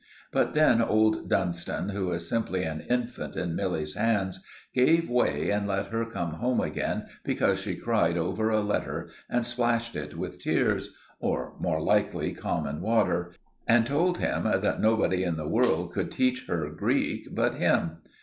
But 0.31 0.55
then 0.55 0.81
old 0.81 1.29
Dunstan, 1.29 1.89
who 1.89 2.09
is 2.11 2.27
simply 2.27 2.63
an 2.63 2.81
infant 2.89 3.35
in 3.35 3.55
Milly's 3.55 3.93
hands, 3.93 4.43
gave 4.73 5.07
way 5.07 5.51
and 5.51 5.67
let 5.67 5.89
her 5.89 6.05
come 6.05 6.31
home 6.31 6.59
again 6.59 7.05
because 7.23 7.59
she 7.61 7.75
cried 7.75 8.17
over 8.17 8.49
a 8.49 8.61
letter 8.61 9.09
and 9.29 9.45
splashed 9.45 9.95
it 9.95 10.17
with 10.17 10.39
tears, 10.41 10.95
or 11.19 11.53
more 11.59 11.79
likely 11.83 12.33
common 12.33 12.81
water, 12.81 13.33
and 13.67 13.85
told 13.85 14.17
him 14.17 14.45
that 14.45 14.81
nobody 14.81 15.23
in 15.23 15.37
the 15.37 15.47
world 15.47 15.93
could 15.93 16.09
teach 16.09 16.47
her 16.47 16.67
Greek 16.71 17.27
but 17.35 17.53
him. 17.53 17.97